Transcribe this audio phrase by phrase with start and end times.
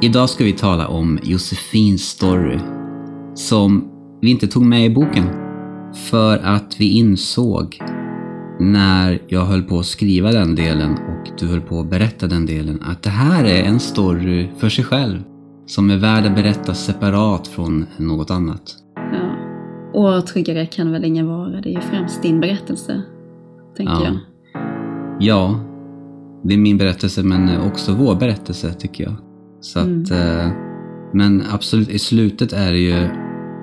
[0.00, 2.58] Idag ska vi tala om Josefins story
[3.34, 3.90] som
[4.20, 5.24] vi inte tog med i boken.
[5.94, 7.78] För att vi insåg
[8.60, 12.46] när jag höll på att skriva den delen och du höll på att berätta den
[12.46, 15.18] delen att det här är en story för sig själv
[15.66, 18.62] som är värd att berätta separat från något annat.
[18.94, 19.36] Ja.
[20.00, 21.60] Och tryggare kan väl ingen vara.
[21.60, 23.02] Det är ju främst din berättelse,
[23.76, 24.04] tänker Ja.
[24.04, 24.16] jag.
[25.20, 25.60] Ja,
[26.44, 29.14] det är min berättelse men också vår berättelse tycker jag.
[29.60, 30.50] Så att, eh,
[31.14, 33.08] men absolut, i slutet är det ju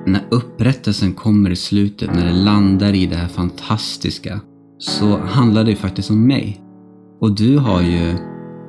[0.05, 4.39] när upprättelsen kommer i slutet, när det landar i det här fantastiska,
[4.77, 6.61] så handlar det ju faktiskt om mig.
[7.21, 8.15] Och du har ju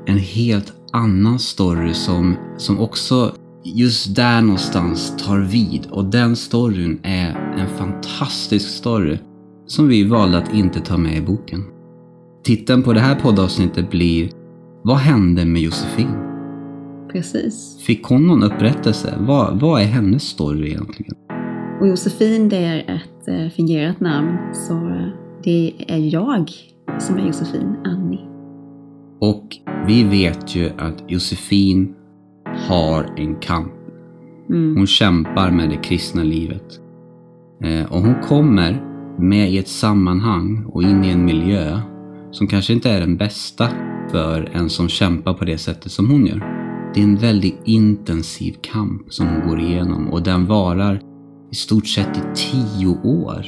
[0.07, 3.33] en helt annan story som, som också
[3.65, 5.87] just där någonstans tar vid.
[5.91, 9.19] Och den storyn är en fantastisk story
[9.67, 11.65] som vi valde att inte ta med i boken.
[12.45, 14.31] Titeln på det här poddavsnittet blir
[14.83, 16.36] Vad hände med Josefin?
[17.17, 17.79] Precis.
[17.87, 19.15] Fick hon någon upprättelse?
[19.21, 21.15] Vad, vad är hennes story egentligen?
[21.81, 24.39] Och Josefin, det är ett eh, fingerat namn.
[24.53, 25.09] Så eh,
[25.45, 26.51] det är jag
[26.99, 28.21] som är Josefin, Annie.
[29.21, 29.57] Och
[29.87, 31.95] vi vet ju att Josefin
[32.69, 33.73] har en kamp.
[34.51, 34.77] Mm.
[34.77, 36.81] Hon kämpar med det kristna livet.
[37.65, 38.83] Eh, och hon kommer
[39.19, 41.81] med i ett sammanhang och in i en miljö
[42.31, 43.69] som kanske inte är den bästa
[44.11, 46.56] för en som kämpar på det sättet som hon gör.
[46.97, 51.01] Det är en väldigt intensiv kamp som hon går igenom och den varar
[51.53, 53.47] i stort sett i tio år.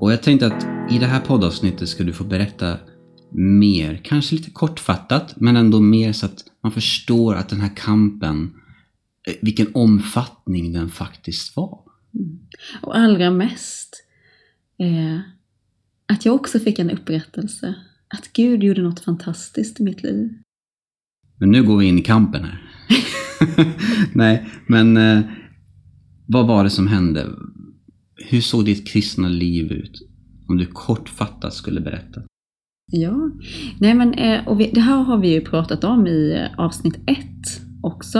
[0.00, 2.78] Och jag tänkte att i det här poddavsnittet ska du få berätta
[3.32, 8.54] mer, kanske lite kortfattat, men ändå mer så att man förstår att den här kampen,
[9.28, 11.80] eh, vilken omfattning den faktiskt var.
[12.14, 12.38] Mm.
[12.82, 14.04] Och allra mest
[14.78, 15.20] eh,
[16.06, 17.74] att jag också fick en upprättelse.
[18.08, 20.42] Att Gud gjorde något fantastiskt i mitt liv.
[21.40, 22.60] Men nu går vi in i kampen här.
[24.12, 25.20] Nej, men eh,
[26.26, 27.26] vad var det som hände?
[28.16, 30.08] Hur såg ditt kristna liv ut?
[30.48, 32.20] Om du kortfattat skulle berätta.
[32.92, 33.30] Ja,
[33.80, 36.94] nej men eh, och vi, det här har vi ju pratat om i eh, avsnitt
[37.06, 38.18] ett också.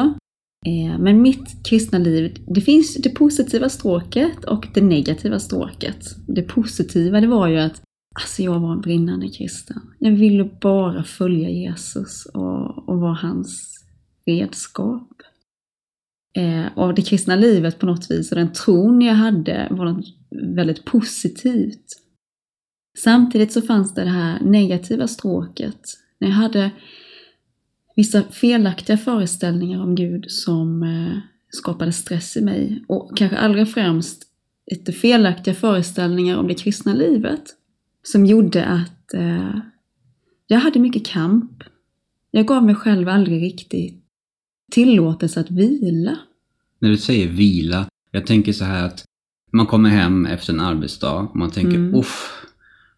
[0.67, 6.17] Eh, men mitt kristna liv, det finns det positiva stråket och det negativa stråket.
[6.27, 7.83] Det positiva det var ju att
[8.15, 9.83] alltså jag var en brinnande kristen.
[9.99, 13.85] Jag ville bara följa Jesus och, och vara hans
[14.27, 15.09] redskap.
[16.37, 20.07] Eh, och det kristna livet på något vis och den tron jag hade var något
[20.31, 21.85] väldigt positivt.
[22.99, 25.81] Samtidigt så fanns det det här negativa stråket.
[26.19, 26.71] När jag hade
[27.97, 31.19] vissa felaktiga föreställningar om Gud som eh,
[31.51, 32.85] skapade stress i mig.
[32.89, 34.23] Och kanske allra främst
[34.71, 37.43] lite felaktiga föreställningar om det kristna livet.
[38.13, 39.59] Som gjorde att eh,
[40.47, 41.63] jag hade mycket kamp.
[42.31, 44.05] Jag gav mig själv aldrig riktigt
[44.73, 46.19] tillåtelse att vila.
[46.79, 49.05] När du säger vila, jag tänker så här att
[49.53, 51.95] man kommer hem efter en arbetsdag och man tänker Mm.
[51.95, 52.47] uff,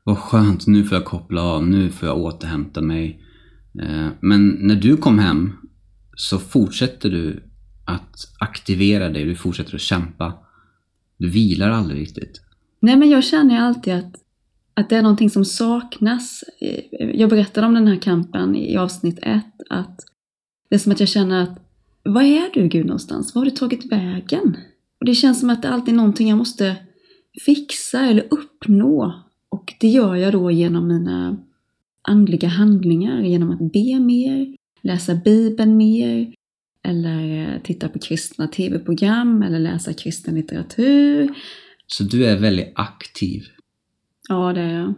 [0.05, 3.23] vad skönt, nu får jag koppla av, nu får jag återhämta mig.
[3.83, 5.53] Eh, Men när du kom hem
[6.17, 7.43] så fortsätter du
[7.85, 10.33] att aktivera dig, du fortsätter att kämpa.
[11.17, 12.41] Du vilar aldrig riktigt.
[12.81, 14.15] Nej, men jag känner alltid att,
[14.81, 16.45] att det är någonting som saknas.
[17.15, 20.01] Jag berättade om den här kampen i avsnitt ett, att
[20.71, 21.59] det är som att jag känner att
[22.03, 23.35] var är du Gud någonstans?
[23.35, 24.57] Var har du tagit vägen?
[25.01, 26.77] Och det känns som att det alltid är någonting jag måste
[27.45, 29.25] fixa eller uppnå.
[29.49, 31.37] Och det gör jag då genom mina
[32.03, 36.35] andliga handlingar, genom att be mer, läsa Bibeln mer,
[36.85, 41.35] eller eh, titta på kristna tv-program, eller läsa kristen litteratur,
[41.87, 43.43] Så du är väldigt aktiv.
[44.31, 44.95] Ja, det är jag.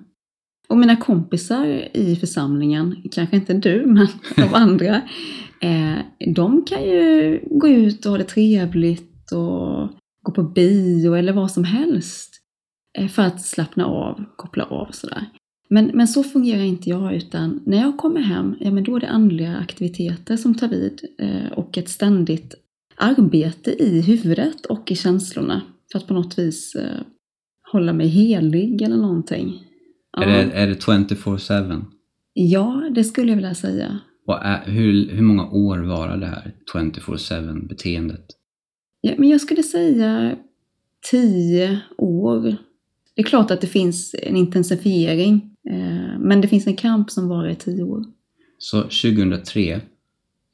[0.69, 5.03] Och mina kompisar i församlingen, kanske inte du, men de andra,
[5.61, 5.99] eh,
[6.35, 9.89] de kan ju gå ut och ha det trevligt och
[10.23, 12.35] gå på bio eller vad som helst.
[12.99, 15.27] Eh, för att slappna av, koppla av och sådär.
[15.69, 19.01] Men, men så fungerar inte jag, utan när jag kommer hem, ja men då är
[19.01, 22.55] det andliga aktiviteter som tar vid eh, och ett ständigt
[22.97, 25.63] arbete i huvudet och i känslorna.
[25.93, 27.01] För att på något vis eh,
[27.73, 29.65] hålla mig helig eller någonting.
[30.17, 31.85] Ja, Är det, är det 24-7?
[32.33, 33.99] ja, det skulle jag vilja säga.
[34.43, 38.27] Är, hur, hur många år varar det här 24-7 beteendet?
[39.01, 40.37] Ja, men jag skulle säga
[41.11, 42.43] tio år.
[43.15, 47.29] Det är klart att det finns en intensifiering, eh, men det finns en kamp som
[47.29, 48.05] varar i tio år.
[48.59, 49.81] Så 2003,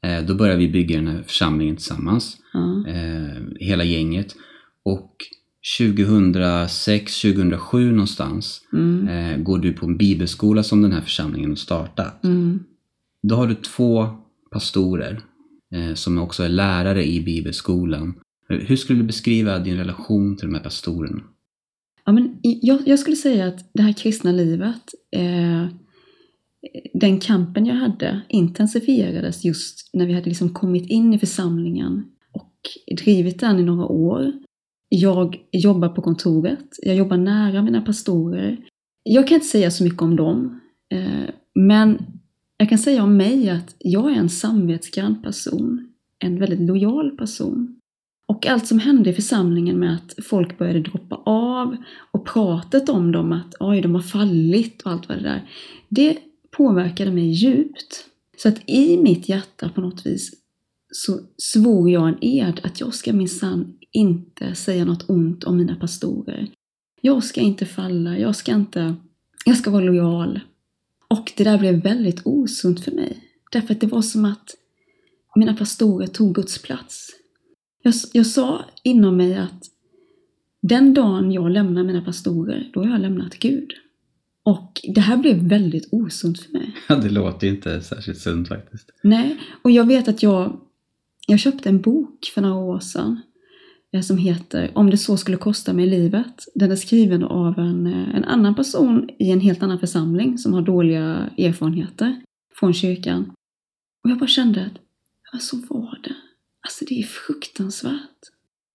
[0.05, 2.37] eh, då började vi bygga den här församlingen tillsammans.
[2.53, 2.87] Ja.
[2.87, 4.35] eh, hela gänget.
[4.83, 5.15] Och
[5.77, 9.07] 2006, 2007 någonstans Mm.
[9.07, 12.23] eh, går du på en bibelskola som den här församlingen har startat.
[12.23, 12.59] Mm.
[13.23, 14.07] Då har du två
[14.51, 15.21] pastorer
[15.75, 18.13] eh, som också är lärare i bibelskolan.
[18.49, 21.21] Hur skulle du beskriva din relation till de här pastorerna?
[22.05, 24.81] Ja, men jag, jag skulle säga att det här kristna livet,
[25.11, 25.65] eh,
[26.93, 32.53] den kampen jag hade intensifierades just när vi hade liksom kommit in i församlingen och
[33.03, 34.33] drivit den i några år.
[34.89, 38.57] Jag jobbar på kontoret, jag jobbar nära mina pastorer.
[39.03, 40.59] Jag kan inte säga så mycket om dem,
[40.89, 41.97] eh, men
[42.57, 47.79] jag kan säga om mig att jag är en samvetsgrann person, en väldigt lojal person.
[48.27, 51.77] Och allt som hände i församlingen med att folk började droppa av
[52.11, 55.49] och pratet om dem att oj, de har fallit och allt vad det där.
[55.89, 56.17] Det
[56.51, 58.05] påverkade mig djupt.
[58.37, 60.31] Så att i mitt hjärta på något vis
[60.91, 65.75] så svor jag en ed att jag ska minsann inte säga något ont om mina
[65.75, 66.49] pastorer.
[67.01, 68.95] Jag ska inte falla, jag ska inte,
[69.45, 70.39] jag ska vara lojal.
[71.07, 73.23] Och det där blev väldigt osunt för mig.
[73.51, 74.55] Därför att det var som att
[75.35, 77.09] mina pastorer tog Guds plats.
[77.81, 79.65] Jag, jag sa inom mig att
[80.61, 83.73] den dagen jag lämnar mina pastorer, då har jag lämnat Gud.
[84.43, 86.75] Och det här blev väldigt osunt för mig.
[86.89, 88.89] Ja, det låter inte särskilt sunt faktiskt.
[89.03, 90.59] Nej, och jag vet att jag,
[91.27, 93.21] jag köpte en bok för några år sedan
[93.93, 96.45] Eh, som heter Om det så skulle kosta mig livet.
[96.55, 100.53] Den är skriven av en, eh, en annan person i en helt annan församling som
[100.53, 102.21] har dåliga erfarenheter
[102.59, 103.31] från kyrkan.
[104.03, 104.81] Och jag bara kände att,
[105.31, 106.15] ja, så var det.
[106.67, 108.19] Alltså det är fruktansvärt.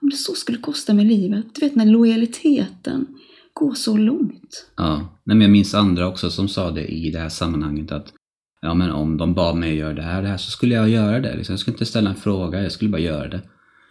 [0.03, 1.47] Om det så skulle kosta mig livet.
[1.55, 3.07] Du vet när lojaliteten
[3.53, 4.67] går så långt.
[4.77, 8.13] Ja, Nej, men jag minns andra också som sa det i det här sammanhanget att
[8.61, 10.89] ja, men om de bad mig att göra det här, det här så skulle jag
[10.89, 11.37] göra det.
[11.37, 11.53] Liksom.
[11.53, 13.43] Jag skulle inte ställa en fråga, jag skulle bara göra det.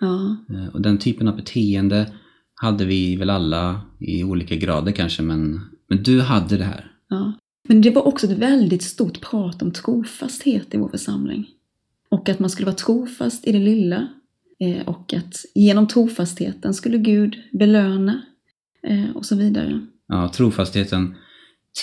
[0.05, 0.35] Ja.
[0.55, 2.11] Eh, och den typen av beteende
[2.55, 5.59] hade vi väl alla i olika grader kanske, men,
[5.89, 6.91] men du hade det här.
[7.09, 7.33] ja.
[7.67, 11.45] Men det var också ett väldigt stort prat om trofasthet i vår församling.
[12.09, 14.07] Och att man skulle vara trofast i det lilla.
[14.59, 18.21] eh, Och att genom trofastheten skulle Gud belöna
[18.87, 19.87] eh, och så vidare.
[20.07, 21.15] Ja, trofastheten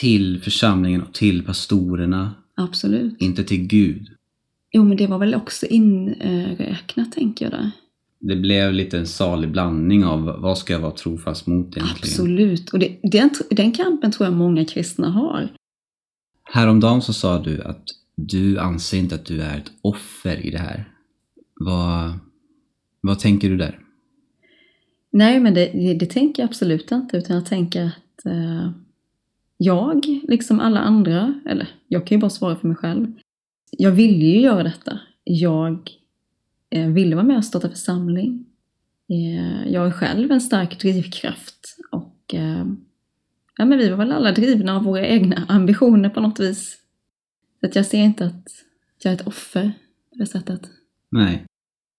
[0.01, 3.23] till församlingen och till pastorerna, Absolut.
[3.23, 4.09] inte till Gud.
[4.73, 7.71] Jo, men det var väl också inräknat, tänker jag där.
[8.21, 11.95] Det blev lite en salig blandning av vad ska jag vara trofast mot egentligen.
[11.97, 12.71] Absolut.
[12.71, 15.49] Och det, den, den kampen tror jag många kristna har.
[16.45, 17.85] Häromdagen så sa du att
[18.15, 20.89] du anser inte att du är ett offer i det här.
[21.55, 22.13] Vad,
[23.01, 23.79] vad tänker du där?
[25.13, 28.71] Nej, men det, det, det tänker jag absolut inte, utan jag tänker att eh,
[29.57, 33.13] jag, liksom alla andra, eller jag kan ju bara svara för mig själv,
[33.71, 35.01] jag ville ju göra detta.
[35.25, 35.91] Jag
[36.71, 38.47] Eh, ville vara med och starta församling.
[39.11, 42.67] Eh, jag är själv en stark drivkraft och eh,
[43.57, 46.79] ja, men vi var väl alla drivna av våra egna ambitioner på något vis.
[47.61, 48.49] Så att jag ser inte att
[49.03, 49.73] jag är ett offer
[50.13, 50.61] på det sättet.
[51.11, 51.47] Nej.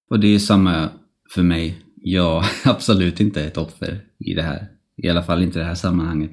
[0.10, 0.90] Och det är samma
[1.34, 1.78] för mig.
[1.96, 4.68] Jag är absolut inte ett offer i det här.
[4.98, 6.32] I alla fall inte i det här sammanhanget.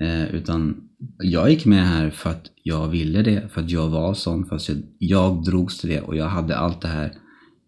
[0.00, 0.88] Eh, utan
[1.18, 4.56] jag gick med här för att jag ville det, för att jag var sån, för
[4.56, 7.12] att jag, jag drogs till det och jag hade allt det här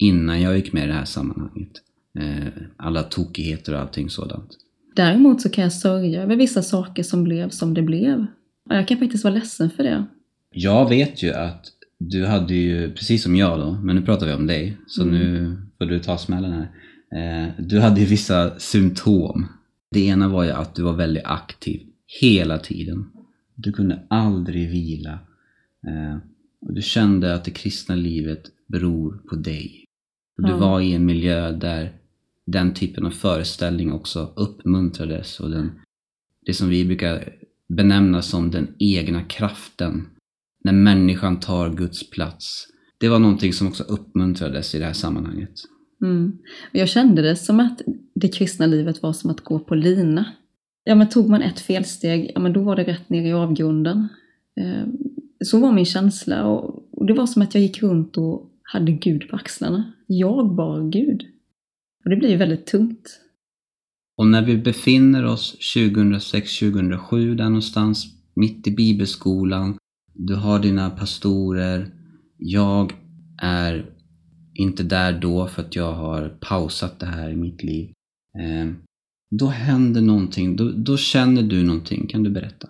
[0.02, 1.70] innan jag gick med i det här sammanhanget.
[2.18, 4.48] Eh, alla tokigheter och allting sådant.
[4.96, 8.26] Däremot så kan jag sörja över vissa saker som blev som det blev.
[8.70, 10.04] Och jag kan faktiskt vara ledsen för det.
[10.50, 11.66] Jag vet ju att
[11.98, 15.14] du hade ju, precis som jag då, men nu pratar vi om dig, så Mm.
[15.14, 16.68] nu får du ta smällen här.
[17.44, 19.46] Eh, du hade ju vissa symptom.
[19.90, 21.80] Det ena var ju att du var väldigt aktiv
[22.20, 23.04] hela tiden.
[23.54, 25.18] Du kunde aldrig vila.
[25.86, 26.16] Eh,
[26.66, 29.81] och du kände att det kristna livet beror på dig.
[30.36, 30.56] Och du Ja.
[30.56, 31.92] var i en miljö där
[32.46, 35.70] den typen av föreställning också uppmuntrades och den,
[36.46, 37.32] det som vi brukar
[37.68, 40.08] benämna som den egna kraften
[40.64, 42.66] när människan tar Guds plats.
[42.98, 45.52] Det var någonting som också uppmuntrades i det här sammanhanget.
[46.04, 46.32] Mm.
[46.72, 47.80] Jag kände det som att
[48.14, 50.24] det kristna livet var som att gå på lina.
[50.84, 54.08] Ja, men tog man ett felsteg, ja men då var det rätt ner i avgrunden.
[54.60, 54.86] Eh,
[55.44, 58.92] Så var min känsla och och det var som att jag gick runt och hade
[58.92, 59.92] Gud på axlarna.
[60.18, 61.22] Jag bar Gud.
[62.04, 63.20] Och det blir ju väldigt tungt.
[64.16, 69.76] Och när vi befinner oss 2006-2007 där någonstans, mitt i bibelskolan,
[70.14, 71.90] du har dina pastorer,
[72.36, 72.92] jag
[73.42, 73.90] är
[74.54, 77.92] inte där då för att jag har pausat det här i mitt liv.
[78.38, 78.72] Eh,
[79.30, 82.68] då händer någonting, då, då känner du någonting, kan du berätta?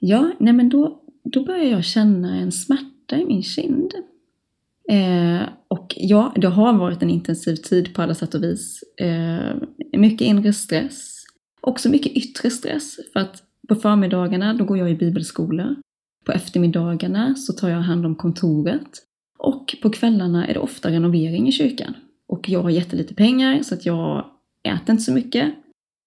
[0.00, 3.92] Ja, nej men då, då börjar jag känna en smärta i min kind.
[4.90, 8.82] Eh, och ja, det har varit en intensiv tid på alla sätt och vis.
[9.00, 9.54] Eh,
[9.92, 11.24] mycket inre stress.
[11.60, 12.96] Också mycket yttre stress.
[13.12, 15.76] För att på förmiddagarna då går jag i bibelskola.
[16.24, 19.04] På eftermiddagarna så tar jag hand om kontoret.
[19.38, 21.94] Och på kvällarna är det ofta renovering i kyrkan.
[22.28, 24.24] Och jag har jättelite pengar så att jag
[24.62, 25.54] äter inte så mycket.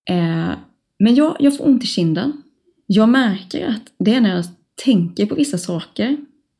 [0.09, 0.51] Eh,
[0.99, 2.41] men jag, jag får ont i kinden.
[2.87, 4.45] Jag märker att det är när jag
[4.85, 6.17] tänker på vissa saker.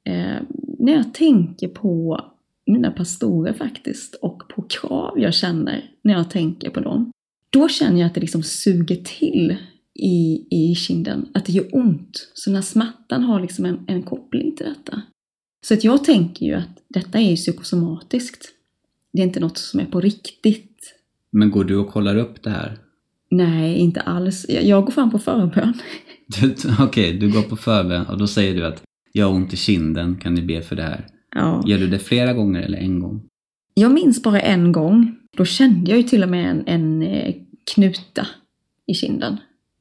[0.10, 0.42] Eh,
[0.82, 2.22] när jag tänker på
[2.66, 7.12] mina pastorer faktiskt och på krav jag känner när jag tänker på dem.
[7.50, 9.58] Då känner jag att det liksom suger till
[9.94, 12.32] i, i kinden, att det gör ont.
[12.34, 15.02] Så när smärtan har liksom en, en koppling till detta.
[15.68, 18.50] Så att jag tänker ju att detta är psykosomatiskt.
[19.14, 20.96] Det är inte något som är på riktigt.
[21.32, 22.78] Men går du och kollar upp det här?
[23.30, 24.46] Nej, inte alls.
[24.50, 25.74] Jag, jag går fram på förbön.
[26.64, 29.58] Okej, okay, du går på förbön och då säger du att jag har ont i
[29.58, 31.06] kinden, kan ni be för det här?
[31.36, 31.64] Ja.
[31.66, 33.22] Gör du det flera gånger eller en gång?
[33.74, 35.16] Jag minns bara en gång.
[35.38, 37.36] Då kände jag ju till och med en, en eh,
[37.74, 38.28] knuta
[38.88, 39.38] i kinden.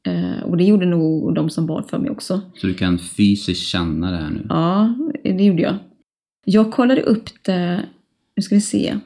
[0.06, 2.40] Eh, och det gjorde nog de som bad för mig också.
[2.54, 4.46] Så du kan fysiskt känna det här nu?
[4.48, 5.76] Ja, det gjorde jag.
[6.44, 7.82] Jag kollade upp det,
[8.36, 8.98] nu ska vi se,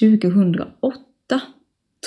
[0.00, 1.40] 2008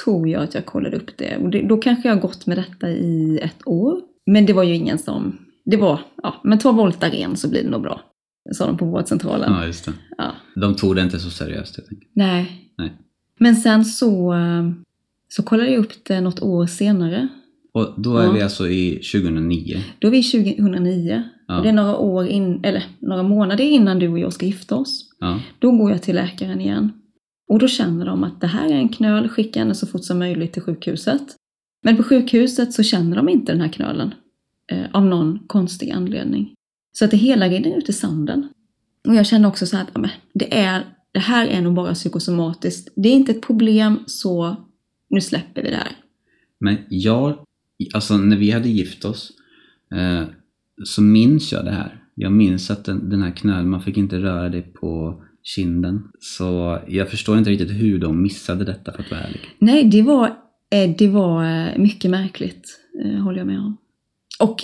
[0.04, 1.38] tror jag att jag kollade upp det.
[1.38, 4.02] Och det, då kanske jag har gått med detta i ett år.
[4.26, 7.70] Men det var ju ingen som, det var, ja, men ta Voltaren så blir det
[7.70, 8.02] nog bra.
[8.52, 9.54] Sa de på vårdcentralen.
[9.54, 9.94] Ja, just det.
[10.18, 10.32] Ja.
[10.56, 12.12] De tog det inte så seriöst helt enkelt.
[12.16, 12.72] Nej.
[12.78, 12.94] Nej.
[13.40, 14.34] Men sen så,
[15.30, 17.28] så kollade jag upp det något år senare.
[17.74, 18.32] Och då är Ja.
[18.32, 19.78] vi alltså i 2009.
[20.00, 21.24] Då är vi 2009.
[21.48, 21.54] Ja.
[21.62, 25.10] Det är några år in, eller några månader innan du och jag ska gifta oss.
[25.20, 25.40] Ja.
[25.60, 26.92] Då går jag till läkaren igen.
[27.50, 30.20] Och då känner de att det här är en knöl, skicka henne så fort som
[30.20, 31.22] möjligt till sjukhuset.
[31.84, 34.14] Men på sjukhuset så känner de inte den här knölen.
[34.72, 36.54] Eh, av någon konstig anledning.
[36.92, 38.50] Så att det hela rinner ut i sanden.
[39.08, 41.74] Och jag känner också så här att ja, men det, är, det här är nog
[41.74, 42.94] bara psykosomatiskt.
[42.96, 44.56] Det är inte ett problem så
[45.10, 45.92] nu släpper vi det här.
[46.60, 47.38] Men jag,
[47.94, 49.32] alltså när vi hade gift oss,
[49.96, 50.24] eh,
[50.84, 52.04] så minns jag det här.
[52.16, 56.04] Jag minns att den, den här knölen, man fick inte röra det på kinden.
[56.20, 59.42] Så jag förstår inte riktigt hur de missade detta för att vara ärlig.
[59.60, 60.28] Nej, det var,
[60.70, 63.78] eh, det var eh, mycket märkligt, eh, håller jag med om.
[64.40, 64.64] Och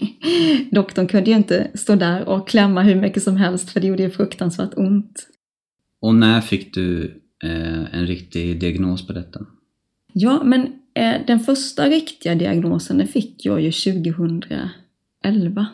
[0.70, 4.02] doktorn kunde ju inte stå där och klämma hur mycket som helst för det gjorde
[4.02, 5.26] ju fruktansvärt ont.
[6.00, 7.04] Och när fick du
[7.44, 9.46] eh, en riktig diagnos på detta?
[10.12, 10.60] Ja, men
[10.94, 15.66] eh, den första riktiga diagnosen den fick jag ju 2011.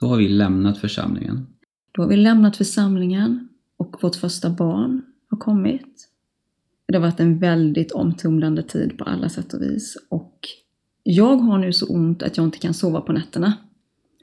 [0.00, 1.46] Då har vi lämnat församlingen.
[1.92, 6.08] Då har vi lämnat församlingen och vårt första barn har kommit.
[6.88, 9.96] Det har varit en väldigt omtumlande tid på alla sätt och vis.
[10.08, 10.40] Och
[11.08, 13.52] jag har nu så ont att jag inte kan sova på nätterna.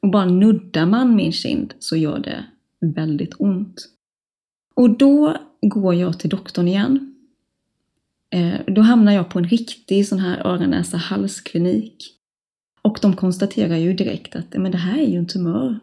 [0.01, 2.45] Och bara nuddar man min kind så gör det
[2.95, 3.89] väldigt ont.
[4.75, 7.15] Och då går jag till doktorn igen.
[8.29, 11.95] Eh, då hamnar jag på en riktig sån här öron, näsa, halsklinik.
[12.81, 15.79] Och de konstaterar ju direkt att men det här är ju en tumör.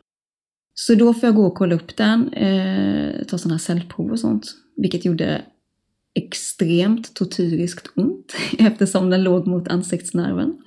[0.74, 4.20] Så då får jag gå och kolla upp den, eh, ta sådana här cellprov och
[4.20, 4.46] sånt.
[4.76, 5.42] Vilket gjorde
[6.14, 10.58] extremt tortyriskt ont eftersom den låg mot ansiktsnerven.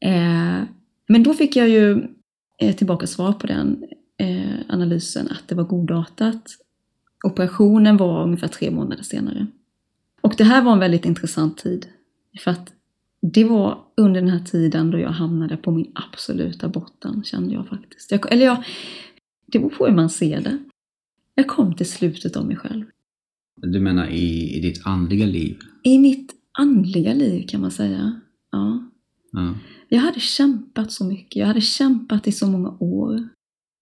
[0.00, 0.62] Eh,
[1.08, 2.08] men då fick jag ju
[2.58, 3.84] eh, tillbaka svar på den
[4.18, 6.42] eh, analysen att det var goddartat.
[7.24, 9.46] Operationen var ungefär tre månader senare.
[10.20, 11.86] Och det här var en väldigt intressant tid.
[12.40, 12.72] För att
[13.22, 17.68] det var under den här tiden då jag hamnade på min absoluta botten, kände jag
[17.68, 18.10] faktiskt.
[18.10, 18.64] Jag, eller jag,
[19.46, 20.58] det beror på hur man ser det.
[21.34, 22.84] Jag kom till slutet av mig själv.
[23.62, 25.58] Du menar i, i ditt andliga liv?
[25.82, 28.20] I mitt andliga liv kan man säga.
[28.50, 28.88] Ja.
[29.32, 29.54] Ja.
[29.88, 33.28] Jag hade kämpat så mycket, jag hade kämpat i så många år.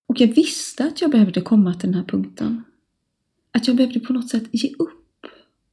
[0.09, 2.63] Och jag visste att jag behövde komma till den här punkten.
[3.53, 5.27] Att jag behövde på något sätt ge upp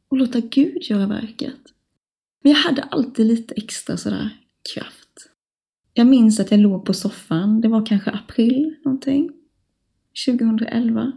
[0.09, 1.59] och låta Gud göra verket.
[2.43, 4.29] Men jag hade alltid lite extra sådär
[4.73, 5.29] kraft.
[5.93, 9.31] Jag minns att jag låg på soffan, det var kanske april någonting,
[10.27, 11.11] 2011.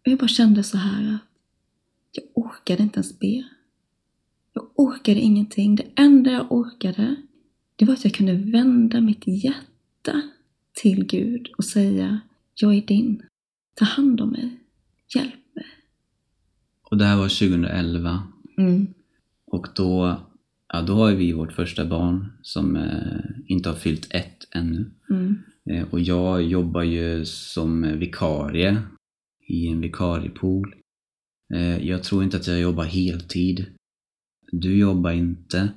[0.00, 1.29] Och jag bara kände så här att
[2.12, 3.44] jag orkade inte ens be.
[4.52, 5.76] Jag orkade ingenting.
[5.76, 7.16] Det enda jag orkade,
[7.76, 10.22] det var att jag kunde vända mitt hjärta
[10.72, 12.20] till Gud och säga
[12.54, 13.22] Jag är din.
[13.74, 14.60] Ta hand om mig.
[15.14, 15.66] Hjälp mig.
[16.82, 18.22] Och det här var 2011.
[18.58, 18.86] Mm.
[19.46, 20.20] Och då,
[20.68, 24.90] ja, då har vi vårt första barn som eh, inte har fyllt ett ännu.
[25.10, 25.38] Mm.
[25.70, 28.82] Eh, och jag jobbar ju som vikarie
[29.46, 30.74] i en vikariepool.
[31.54, 33.66] Eh, jag tror inte att jag jobbar heltid.
[34.52, 35.68] Du jobbar inte.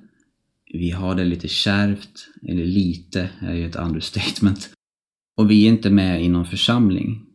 [0.74, 4.70] Vi har det lite kärvt, eller lite är ju ett understatement.
[5.38, 7.26] Och vi är inte med i någon församling.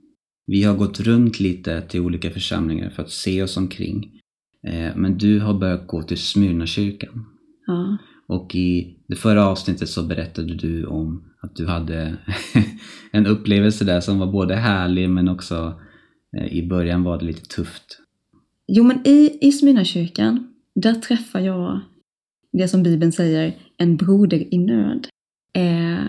[0.46, 4.20] Vi har gått runt lite till olika församlingar för att se oss omkring.
[4.66, 7.26] Eh, Men du har börjat gå till Smyrnakyrkan.
[7.66, 7.98] Ja.
[8.28, 12.16] Och i det förra avsnittet så berättade du om att du hade
[13.12, 15.80] en upplevelse där som var både härlig men också
[16.36, 17.98] Eh, I början var det lite tufft.
[18.72, 21.80] Jo, men i, i Smyrnakyrkan, där träffar jag
[22.52, 25.08] det som Bibeln säger, en broder i nöd.
[25.52, 26.04] Eh,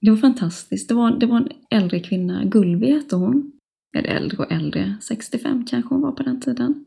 [0.00, 0.88] det var fantastiskt.
[0.88, 3.52] Det var, det var en äldre kvinna, Gulvi hette hon.
[3.96, 6.84] Eller äldre och äldre, 65 kanske hon var på den tiden.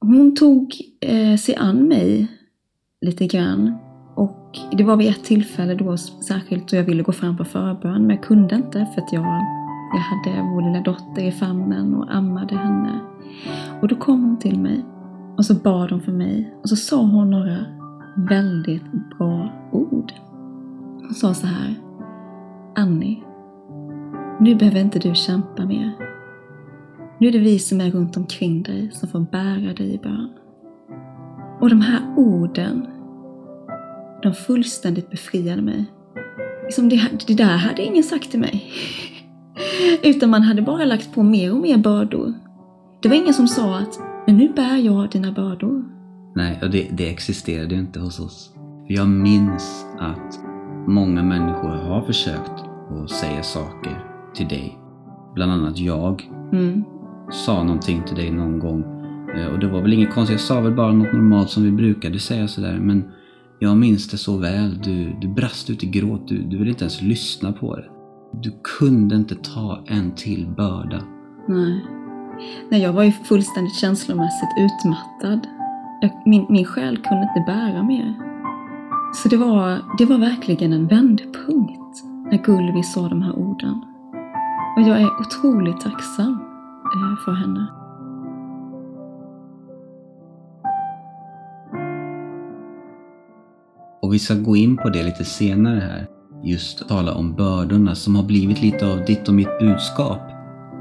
[0.00, 2.28] Hon tog eh, sig an mig
[3.00, 3.74] lite grann.
[4.14, 8.06] Och det var vid ett tillfälle då särskilt då jag ville gå fram på förbön,
[8.06, 9.24] men jag kunde inte för att jag,
[9.94, 13.00] jag hade vår lilla dotter i famnen och ammade henne.
[13.82, 14.84] Och då kom hon till mig
[15.36, 17.58] och så bad hon för mig och så sa hon några
[18.16, 20.12] väldigt bra ord.
[21.00, 21.74] Hon sa så här.
[22.76, 23.22] Annie,
[24.40, 25.92] nu behöver inte du kämpa mer.
[27.18, 30.30] Nu är det vi som är runt omkring dig som får bära dig i bön.
[31.60, 32.86] Och de här orden,
[34.22, 35.84] de fullständigt befriade mig.
[36.64, 38.72] Liksom det, det där hade ingen sagt till mig.
[40.02, 42.32] Utan man hade bara lagt på mer och mer bördor.
[43.02, 45.84] Det var ingen som sa att men nu bär jag dina bördor.
[46.36, 48.50] Nej, och det, det existerade ju inte hos oss.
[48.88, 50.38] Jag minns att
[50.88, 52.52] många människor har försökt
[53.04, 54.78] att säga saker till dig.
[55.34, 56.84] Bland annat jag Mm.
[57.32, 58.84] sa någonting till dig någon gång.
[59.36, 61.70] Eh, Och det var väl inget konstigt, jag sa väl bara något normalt som vi
[61.70, 62.78] brukade säga sådär.
[62.80, 63.04] Men
[63.58, 64.78] jag minns det så väl.
[64.84, 67.84] Du, du brast ut i gråt, du, du ville inte ens lyssna på det.
[68.42, 71.02] Du kunde inte ta en till börda.
[71.48, 71.84] Nej.
[72.70, 75.46] Nej, jag var ju fullständigt känslomässigt utmattad.
[76.26, 78.14] Min, min själ kunde inte bära mer.
[79.14, 83.84] Så det var, det var verkligen en vändpunkt när Gulvi sa de här orden.
[84.76, 86.32] Och jag är otroligt tacksam
[86.84, 87.66] eh, för henne.
[94.02, 96.06] Och vi ska gå in på det lite senare här.
[96.44, 100.20] Just tala om bördorna som har blivit lite av ditt och mitt budskap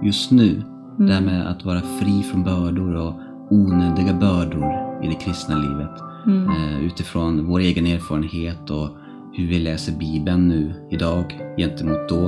[0.04, 0.50] just nu.
[0.50, 1.08] Mm.
[1.08, 3.14] Det här med att vara fri från bördor och
[3.50, 6.02] onödiga bördor i det kristna livet.
[6.26, 6.50] Mm.
[6.50, 8.90] Eh, utifrån vår egen erfarenhet och
[9.34, 12.26] hur vi läser Bibeln nu idag gentemot då.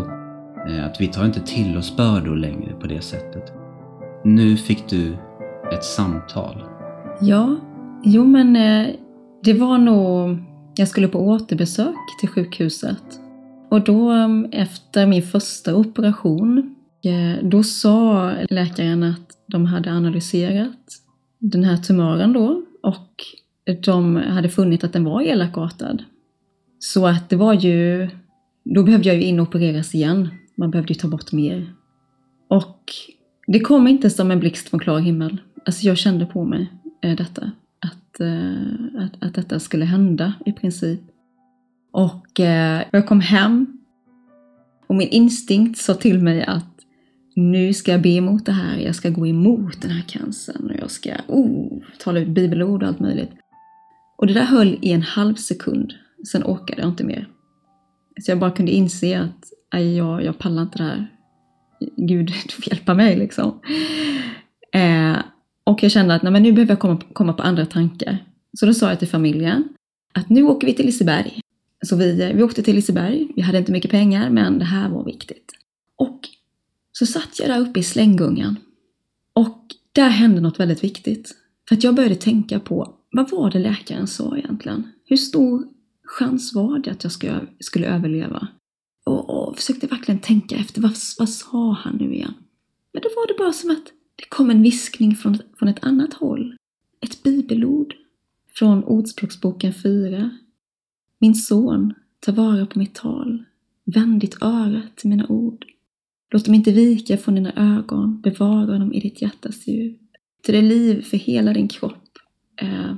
[0.67, 3.53] Eh, att vi tar inte till oss bördor längre på det sättet.
[4.23, 5.13] Nu fick du
[5.73, 6.63] ett samtal.
[7.21, 7.55] Ja,
[8.03, 8.87] jo men eh,
[9.43, 10.37] det var nog,
[10.75, 13.24] jag skulle på återbesök till sjukhuset.
[13.69, 20.77] Och då um, efter min första operation, eh, då sa läkaren att de hade analyserat
[21.39, 23.23] den här tumören då och
[23.83, 26.03] de hade funnit att den var elakartad.
[26.79, 28.09] Så att det var ju,
[28.63, 30.29] då behövde jag ju in och opereras igen.
[30.57, 31.73] Man behövde ju ta bort mer.
[32.47, 32.83] Och
[33.47, 35.37] det kom inte som en blixt från klar himmel.
[35.65, 37.51] Alltså jag kände på mig eh, detta.
[37.79, 41.01] Att, eh, att, att detta skulle hända i princip.
[41.95, 43.67] Och eh, jag kom hem
[44.87, 46.75] och min instinkt sa till mig att
[47.35, 50.75] nu ska jag be emot det här, jag ska gå emot den här cancern och
[50.79, 53.29] jag ska oh, tala ut bibelord och allt möjligt.
[54.17, 55.93] Och det där höll i en halv sekund,
[56.31, 57.27] sen orkade jag inte mer.
[58.21, 61.07] Så jag bara kunde inse att aj, jag, jag pallar inte det här.
[61.97, 63.59] Gud, du får hjälpa mig liksom.
[64.73, 65.17] Eh,
[65.63, 68.17] och jag kände att nej, men nu behöver jag komma, komma på andra tankar.
[68.57, 69.67] Så då sa jag till familjen
[70.13, 71.41] att nu åker vi till Liseberg.
[71.85, 73.27] Så vi, vi åkte till Liseberg.
[73.35, 75.51] Vi hade inte mycket pengar, men det här var viktigt.
[75.95, 76.19] Och
[76.91, 78.55] så satt jag där uppe i slänggungan.
[79.33, 79.61] Och
[79.91, 81.35] där hände något väldigt viktigt.
[81.69, 84.91] För att jag började tänka på, vad var det läkaren sa egentligen?
[85.05, 85.67] Hur stor
[86.03, 88.47] chans var det att jag skulle, skulle överleva?
[89.05, 92.33] Och, och försökte verkligen tänka efter, vad, vad sa han nu igen?
[92.93, 93.85] Men då var det bara som att
[94.15, 96.55] det kom en viskning från, från ett annat håll.
[97.01, 97.93] Ett bibelord.
[98.53, 100.29] Från Ordspråksboken 4.
[101.25, 103.43] Min son, ta vara på mitt tal.
[103.85, 105.65] Vänd ditt öra till mina ord.
[106.31, 108.21] Låt dem inte vika från dina ögon.
[108.21, 109.99] Bevara dem i ditt hjärtas djup.
[110.43, 112.07] Till det är liv för hela din kropp.
[112.61, 112.93] Eh,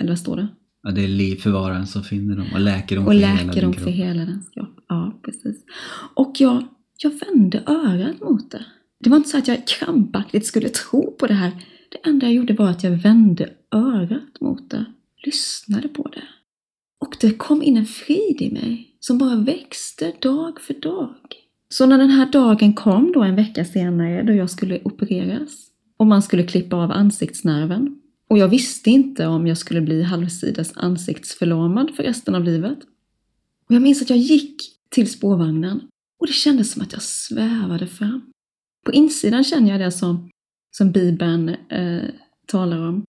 [0.00, 0.48] eller vad står det?
[0.82, 3.18] Ja, det är liv för var och som finner dem och läker dem Och för
[3.18, 3.84] hela läker din dem kropp.
[3.84, 4.84] för hela dens kropp.
[4.88, 5.64] Ja, precis.
[6.14, 6.64] Och jag,
[6.98, 8.66] jag vände örat mot det.
[9.00, 11.52] Det var inte så att jag krampaktigt skulle tro på det här.
[11.90, 14.84] Det enda jag gjorde var att jag vände örat mot det.
[15.24, 16.22] Lyssnade på det.
[17.04, 21.14] Och det kom in en frid i mig som bara växte dag för dag.
[21.68, 25.50] Så när den här dagen kom då en vecka senare då jag skulle opereras
[25.96, 30.76] och man skulle klippa av ansiktsnerven och jag visste inte om jag skulle bli halvsides
[30.76, 32.78] ansiktsförlamad för resten av livet.
[33.68, 34.56] Och jag minns att jag gick
[34.90, 35.80] till spårvagnen
[36.20, 38.32] och det kändes som att jag svävade fram.
[38.84, 40.30] På insidan känner jag det som,
[40.70, 42.10] som Bibeln eh,
[42.46, 43.04] talar om.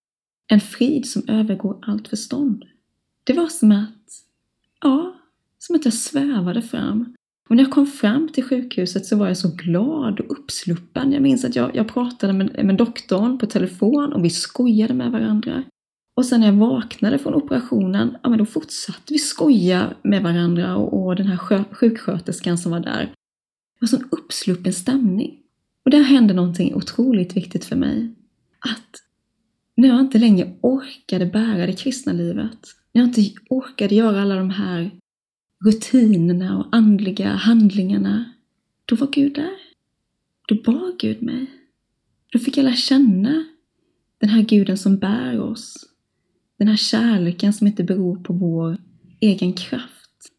[0.48, 2.66] En frid som övergår allt förstånd.
[3.26, 4.24] Det var som att,
[4.82, 5.16] ja,
[5.58, 7.16] som att jag svävade fram.
[7.50, 11.12] Och när jag kom fram till sjukhuset så var jag så glad och uppsluppen.
[11.12, 15.12] Jag minns att jag, jag pratade med, med doktorn på telefon och vi skojade med
[15.12, 15.64] varandra.
[16.16, 20.76] Och sen när jag vaknade från operationen, ja men då fortsatte vi skoja med varandra
[20.78, 23.02] och, och den här sjuksköterskan som var där.
[23.02, 23.12] Det
[23.80, 25.40] var sån uppsluppen stämning.
[25.86, 28.16] Och där hände någonting otroligt viktigt för mig.
[28.60, 29.02] Att
[29.76, 32.60] när jag inte längre orkade bära det kristna livet,
[32.96, 34.92] när jag inte orkade göra alla de här
[35.66, 38.26] rutinerna och andliga handlingarna,
[38.86, 39.56] då var Gud där.
[40.48, 41.48] Då bar Gud mig.
[42.32, 43.46] Då fick jag lära känna
[44.18, 45.74] den här guden som bär oss.
[46.58, 48.78] Den här kärleken som inte beror på vår
[49.20, 50.32] egen kraft.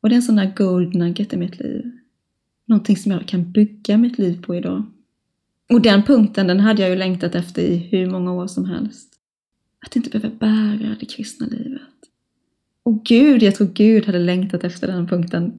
[0.00, 1.90] Och det är en sån där gold nugget i mitt liv.
[2.66, 4.82] Någonting som jag kan bygga mitt liv på idag.
[5.72, 9.13] Och den punkten, den hade jag ju längtat efter i hur många år som helst.
[9.86, 11.80] Att inte behöva bära det kristna livet.
[12.82, 15.54] Och Gud, jag tror Gud hade längtat efter den punkten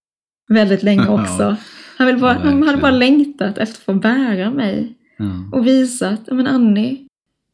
[0.48, 1.58] väldigt länge också.
[1.98, 4.98] Han, vill bara, ja, han hade bara längtat efter att få bära mig.
[5.18, 5.50] Ja.
[5.52, 7.08] Och visa att, men Annie,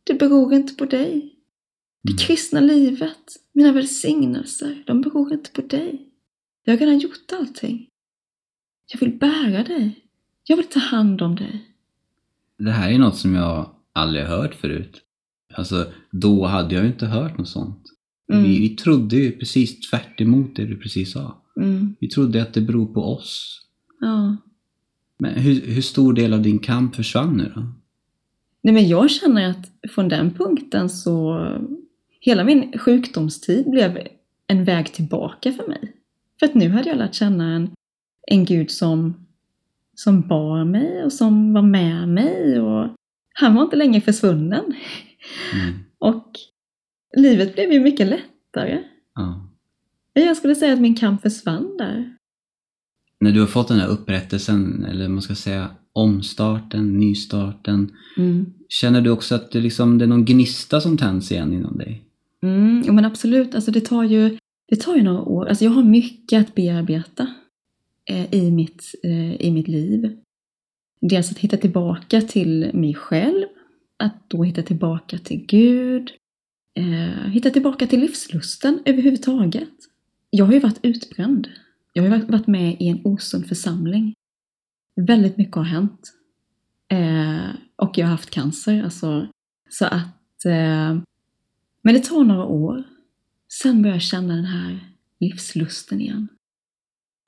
[0.03, 1.35] det beror inte på dig.
[2.03, 2.17] Det mm.
[2.17, 6.07] kristna livet, mina välsignelser, de beror inte på dig.
[6.63, 7.87] Jag har redan gjort allting.
[8.91, 10.05] Jag vill bära dig.
[10.43, 11.67] Jag vill ta hand om dig.
[12.57, 15.01] Det här är något som jag aldrig hört förut.
[15.53, 17.83] Alltså, då hade jag ju inte hört något sånt.
[18.33, 18.43] Mm.
[18.43, 21.41] Vi, vi trodde ju precis tvärt det du precis sa.
[21.57, 21.95] Mm.
[21.99, 23.61] Vi trodde att det beror på oss.
[23.99, 24.37] Ja.
[25.19, 27.61] Men hur, hur stor del av din kamp försvann nu då?
[28.63, 31.47] Nej men jag känner att från den punkten så
[32.19, 34.07] hela min sjukdomstid blev
[34.47, 35.95] en väg tillbaka för mig.
[36.39, 37.71] För att nu hade jag lärt känna en,
[38.27, 39.13] en Gud som,
[39.95, 42.87] som bar mig och som var med mig och
[43.33, 44.73] han var inte längre försvunnen.
[45.53, 45.73] Mm.
[45.99, 46.31] Och
[47.17, 48.83] livet blev ju mycket lättare.
[49.15, 49.47] Ja.
[50.13, 52.15] Jag skulle säga att min kamp försvann där.
[53.19, 57.91] När du har fått den här upprättelsen, eller man ska säga omstarten, nystarten.
[58.17, 58.53] Mm.
[58.69, 62.03] Känner du också att det, liksom, det är någon gnista som tänds igen inom dig?
[62.43, 65.45] Mm, ja men absolut, alltså det tar ju, det tar ju några år.
[65.45, 67.27] Alltså jag har mycket att bearbeta
[68.09, 70.17] eh, i, mitt, eh, i mitt liv.
[71.01, 73.45] Dels att hitta tillbaka till mig själv,
[74.01, 76.11] att då hitta tillbaka till Gud,
[76.75, 79.69] eh, hitta tillbaka till livslusten överhuvudtaget.
[80.29, 81.47] Jag har ju varit utbränd.
[81.93, 84.13] Jag har ju varit med i en osund församling.
[84.95, 86.13] Väldigt mycket har hänt.
[86.87, 89.27] Eh, och jag har haft cancer, alltså.
[89.69, 90.45] Så att...
[90.45, 91.01] Eh,
[91.83, 92.83] men det tar några år.
[93.61, 94.79] Sen börjar jag känna den här
[95.19, 96.27] livslusten igen.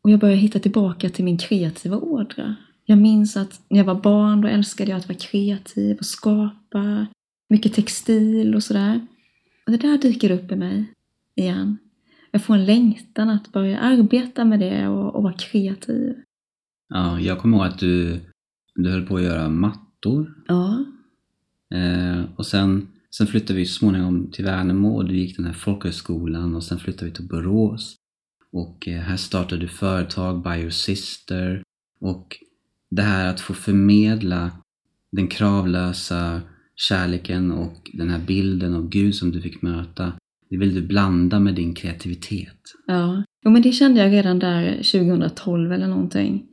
[0.04, 2.56] Och jag börjar hitta tillbaka till min kreativa ådra.
[2.86, 7.08] Jag minns att när jag var barn då älskade jag att vara kreativ och skapa.
[7.50, 9.08] Mycket textil och sådär.
[9.66, 10.86] Och det där dyker upp i mig
[11.36, 11.78] igen.
[12.32, 16.16] Jag får en längtan att börja arbeta med det och, och vara kreativ.
[16.90, 18.20] Ja, jag kommer ihåg att du,
[18.76, 20.34] du höll på att göra mattor.
[20.48, 20.86] Ja.
[21.76, 26.56] Eh, och sen, sen flyttade vi småningom till Värnamo och du gick den här folkhögskolan
[26.56, 27.96] och sen flyttade vi till Borås.
[28.52, 31.64] Och eh, här startade du företag, By Your Sister.
[32.00, 32.38] Och
[32.96, 34.52] det här att få förmedla
[35.12, 36.42] den kravlösa
[36.76, 40.14] kärleken och den här bilden av Gud som du fick möta,
[40.50, 42.58] det vill du blanda med din kreativitet.
[42.88, 46.46] Ja, jo, men det kände jag redan där 2012 eller någonting.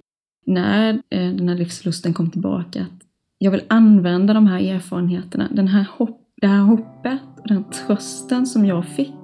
[0.47, 2.83] När eh, den här livslusten kom tillbaka.
[2.83, 3.03] Att
[3.39, 8.47] jag vill använda de här erfarenheterna, den här hopp, det här hoppet och den trösten
[8.47, 9.15] som jag fick.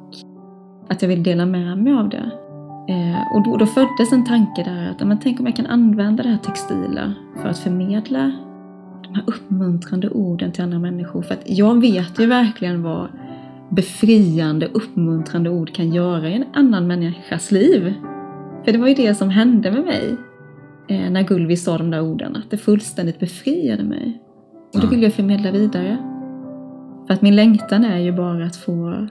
[0.89, 2.46] Att jag vill dela med mig av det.
[2.89, 6.23] Eh, och då, då föddes en tanke där att men, tänk om jag kan använda
[6.23, 8.33] det här textila för att förmedla
[9.03, 11.23] de här uppmuntrande orden till andra människor.
[11.23, 13.09] För att jag vet ju verkligen vad
[13.69, 17.95] befriande, uppmuntrande ord kan göra i en annan människas liv.
[18.65, 20.17] För det var ju det som hände med mig
[20.89, 24.23] eh, när Gulvi sa de där orden, att det fullständigt befriade mig.
[24.75, 25.97] Och det vill jag förmedla vidare.
[27.07, 29.07] För att min längtan är ju bara att få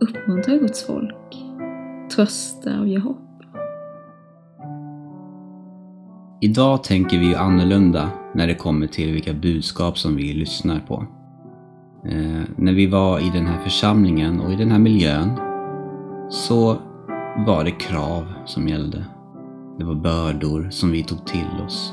[0.00, 1.43] uppmuntra Guds folk,
[2.10, 3.18] trösta och ge hopp.
[6.40, 11.06] Idag tänker vi ju annorlunda när det kommer till vilka budskap som vi lyssnar på.
[12.04, 15.30] Eh, när vi var i den här församlingen och i den här miljön
[16.30, 16.76] så
[17.46, 19.04] var det krav som gällde.
[19.78, 21.92] Det var bördor som vi tog till oss.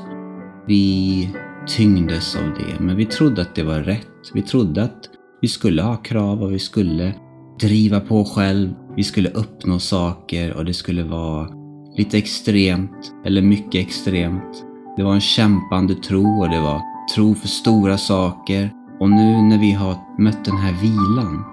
[0.66, 1.30] Vi
[1.66, 4.08] tyngdes av det, men vi trodde att det var rätt.
[4.34, 7.14] Vi trodde att vi skulle ha krav och vi skulle
[7.60, 8.74] driva på själv.
[8.96, 11.48] Vi skulle uppnå saker och det skulle vara
[11.96, 14.64] lite extremt eller mycket extremt.
[14.96, 16.80] Det var en kämpande tro och det var
[17.14, 18.70] tro för stora saker.
[19.00, 21.44] Och nu när vi har mött den här vilan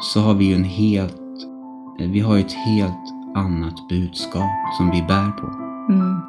[0.00, 1.20] så har vi ju en helt,
[1.98, 5.46] vi har ett helt annat budskap som vi bär på.
[5.92, 6.20] Mm.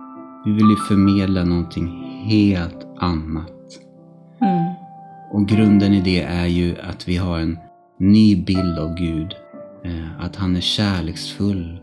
[0.45, 1.87] Vi vill ju förmedla någonting
[2.25, 3.51] helt annat.
[4.41, 4.73] Mm.
[5.31, 7.57] Och grunden i det är ju att vi har en
[7.99, 9.35] ny bild av Gud.
[9.85, 11.79] Eh, Att han är kärleksfull.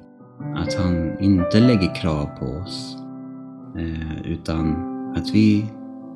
[0.57, 2.97] Att han inte lägger krav på oss.
[3.79, 4.75] Eh, Utan
[5.17, 5.65] att vi,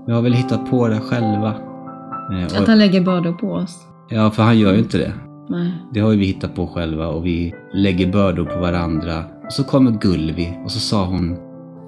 [0.06, 1.54] vi har väl hittat på det själva.
[2.32, 3.86] Eh, Att han lägger bördor på oss.
[4.10, 5.12] Ja, för han gör ju inte det.
[5.48, 5.72] Nej.
[5.92, 9.24] Det har ju vi hittat på själva och vi lägger bördor på varandra.
[9.46, 11.36] Och så kommer Gulvi och så sa hon,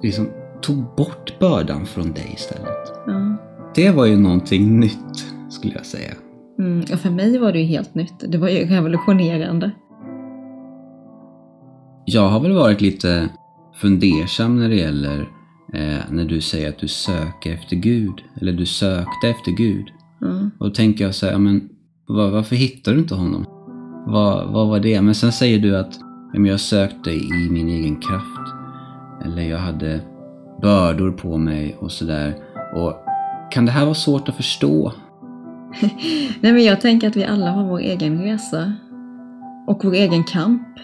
[0.03, 0.27] liksom
[0.61, 2.91] tog bort bördan från dig istället.
[3.07, 3.35] Ja.
[3.75, 6.11] Det var ju någonting nytt, skulle jag säga.
[6.59, 6.79] Mm.
[6.93, 8.23] Och för mig var det ju helt nytt.
[8.27, 9.71] Det var ju revolutionerande.
[12.05, 13.29] Jag har väl varit lite
[13.81, 15.19] fundersam när det gäller
[15.73, 18.23] eh, när du säger att du söker efter Gud.
[18.41, 19.87] Eller du sökte efter Gud.
[20.19, 20.49] Ja.
[20.59, 21.69] Och då tänker jag så här, men
[22.07, 23.45] var, varför hittar du inte honom?
[24.07, 25.01] Vad, vad var det?
[25.01, 25.99] Men sen säger du att
[26.33, 28.53] men jag sökte i min egen kraft.
[29.25, 30.01] Eller jag hade
[30.61, 32.35] bördor på mig och sådär.
[32.75, 32.93] Och
[33.51, 34.93] kan det här vara svårt att förstå?
[36.41, 38.73] Nej, men jag tänker att vi alla har vår egen resa.
[39.67, 40.79] Och vår egen kamp.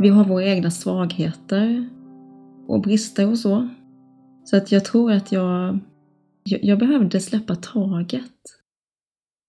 [0.00, 1.88] Vi har våra egna svagheter.
[2.68, 3.68] Och brister och så.
[4.44, 5.78] Så att jag tror att jag,
[6.44, 8.32] jag, jag behövde släppa taget.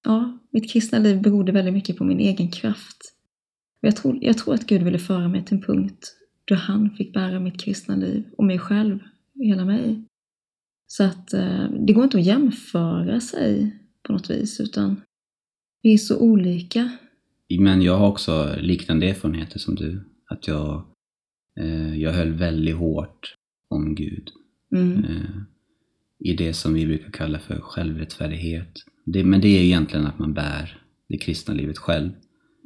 [0.04, 2.98] Ja, mitt kristna liv berodde väldigt mycket på min egen kraft.
[3.82, 7.14] Jag tror, jag tror att Gud ville föra mig till en punkt då han fick
[7.14, 9.00] bära mitt kristna liv och mig själv,
[9.36, 10.04] hela mig.
[10.88, 13.81] Så att eh, det går inte att jämföra sig
[14.12, 15.02] på något vis, utan
[15.82, 16.92] vi är så olika.
[17.60, 20.04] Men jag har också liknande erfarenheter som du.
[20.30, 20.84] Att jag,
[21.60, 23.36] eh, jag höll väldigt hårt
[23.70, 24.30] om Gud.
[24.76, 25.04] Mm.
[25.04, 25.42] eh,
[26.20, 28.72] I det som vi brukar kalla för självrättfärdighet.
[29.06, 30.78] Det, men det är egentligen att man bär
[31.10, 32.10] det kristna livet själv.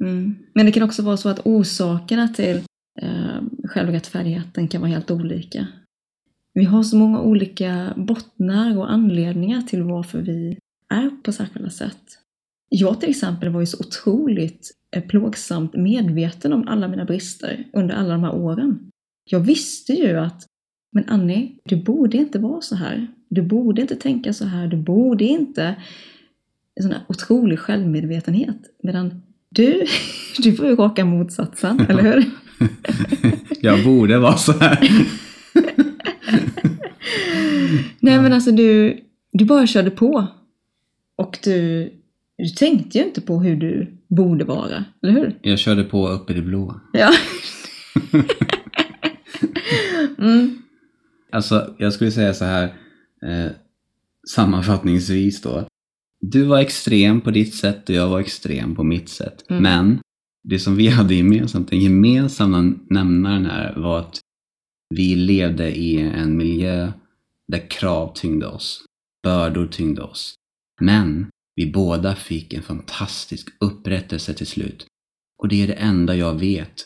[0.00, 0.34] Mm.
[0.54, 2.56] Men det kan också vara så att orsakerna till
[3.02, 5.66] eh, självrättfärdigheten kan vara helt olika.
[6.54, 10.58] Vi har så många olika bottnar och anledningar till varför vi
[10.94, 12.18] är på särskilda sätt.
[12.68, 17.94] Jag till exempel var ju så otroligt eh, plågsamt medveten om alla mina brister under
[17.94, 18.90] alla de här åren.
[19.24, 20.46] Jag visste ju att,
[20.92, 23.06] men Annie, du borde inte vara så här.
[23.28, 24.66] Du borde inte tänka så här.
[24.66, 25.76] Du borde inte...
[26.74, 28.56] En sån här otrolig självmedvetenhet.
[28.82, 29.86] Medan du,
[30.38, 32.24] du var ju raka motsatsen, eller hur?
[33.60, 34.78] Jag borde vara så här.
[38.00, 39.00] Nej men alltså du,
[39.32, 40.26] du bara körde på.
[41.16, 41.92] Och du,
[42.38, 45.38] du tänkte ju inte på hur du borde vara, eller hur?
[45.42, 46.80] Jag körde på upp i det blå.
[46.92, 47.12] Ja.
[50.18, 50.62] mm.
[51.32, 52.64] Alltså, jag skulle säga så här
[53.22, 53.50] eh,
[54.28, 55.66] sammanfattningsvis då.
[56.20, 59.50] Du var extrem på ditt sätt och jag var extrem på mitt sätt.
[59.50, 59.62] Mm.
[59.62, 60.00] Men
[60.44, 64.20] det som vi hade gemensamt, den gemensamma nämnaren här var att
[64.94, 66.92] vi levde i en miljö
[67.48, 68.84] där krav tyngde oss.
[69.22, 70.34] Bördor tyngde oss.
[70.80, 74.86] Men vi båda fick en fantastisk upprättelse till slut.
[75.38, 76.84] Och det är det enda jag vet.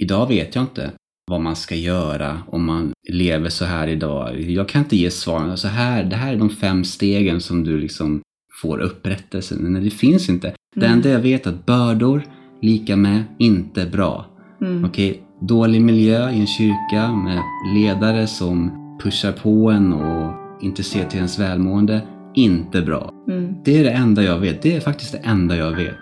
[0.00, 0.92] Idag vet jag inte
[1.30, 4.40] vad man ska göra om man lever så här idag.
[4.40, 5.58] Jag kan inte ge svaren.
[5.58, 8.20] Så här, det här är de fem stegen som du liksom
[8.62, 9.56] får upprättelse.
[9.60, 10.54] Nej, det finns inte.
[10.76, 10.98] Det Mm.
[10.98, 12.22] enda jag vet är att bördor
[12.62, 14.26] lika med inte bra.
[14.60, 14.84] Mm.
[14.84, 17.40] Okej, dålig miljö i en kyrka med
[17.74, 18.70] ledare som
[19.02, 22.00] pushar på en och inte ser till ens välmående.
[22.34, 23.12] Inte bra.
[23.28, 23.54] Mm.
[23.64, 24.62] Det är det enda jag vet.
[24.62, 25.94] Det är faktiskt det enda jag vet.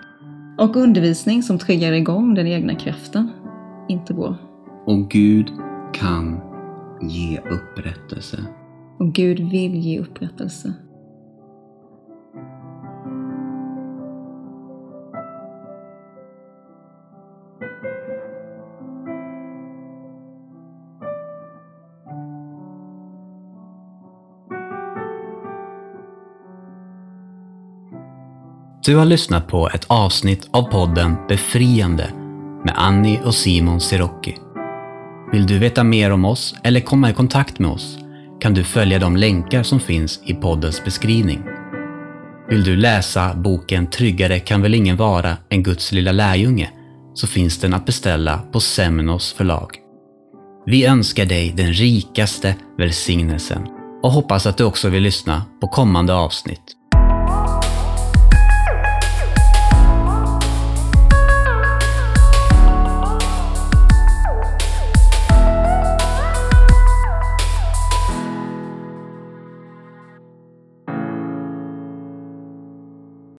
[0.57, 3.31] Och undervisning som triggar igång den egna kraften.
[3.89, 4.35] Inte bra.
[4.85, 5.47] Och Gud
[5.93, 6.41] kan
[7.01, 8.37] ge upprättelse.
[8.99, 10.73] Och Gud vill ge upprättelse.
[28.85, 32.09] Du har lyssnat på ett avsnitt av podden Befriande
[32.65, 34.35] med Annie och Simon Sirocki.
[35.31, 37.97] Vill du veta mer om oss eller komma i kontakt med oss
[38.41, 41.43] kan du följa de länkar som finns i poddens beskrivning.
[42.49, 46.69] Vill du läsa boken Tryggare kan väl ingen vara än Guds lilla lärjunge
[47.13, 49.77] så finns den att beställa på Semnos förlag.
[50.65, 53.67] Vi önskar dig den rikaste välsignelsen
[54.01, 56.77] och hoppas att du också vill lyssna på kommande avsnitt.